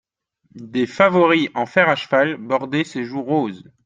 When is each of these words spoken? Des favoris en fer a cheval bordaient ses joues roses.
Des 0.55 0.87
favoris 0.87 1.49
en 1.53 1.67
fer 1.67 1.87
a 1.87 1.95
cheval 1.95 2.35
bordaient 2.39 2.83
ses 2.83 3.03
joues 3.03 3.21
roses. 3.21 3.69